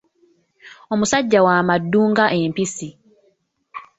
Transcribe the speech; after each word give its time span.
Omusajja 0.93 1.39
wa 1.45 1.55
maddu 1.67 2.01
nga 2.11 2.25
Empisi. 2.41 2.89